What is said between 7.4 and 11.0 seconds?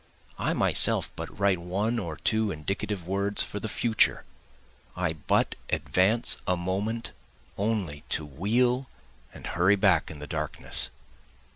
only to wheel and hurry back in the darkness.